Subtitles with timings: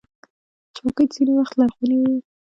[0.75, 2.15] چوکۍ ځینې وخت لرغونې وي.